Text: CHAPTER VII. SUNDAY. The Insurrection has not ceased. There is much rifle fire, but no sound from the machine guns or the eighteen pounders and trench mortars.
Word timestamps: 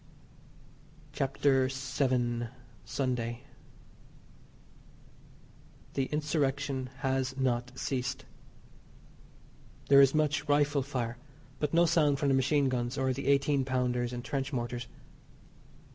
CHAPTER 1.13 1.67
VII. 1.71 2.47
SUNDAY. 2.85 3.43
The 5.93 6.05
Insurrection 6.05 6.89
has 7.01 7.37
not 7.37 7.71
ceased. 7.77 8.25
There 9.89 10.01
is 10.01 10.15
much 10.15 10.49
rifle 10.49 10.81
fire, 10.81 11.19
but 11.59 11.71
no 11.75 11.85
sound 11.85 12.17
from 12.17 12.29
the 12.29 12.33
machine 12.33 12.67
guns 12.67 12.97
or 12.97 13.13
the 13.13 13.27
eighteen 13.27 13.63
pounders 13.63 14.11
and 14.11 14.25
trench 14.25 14.51
mortars. 14.51 14.87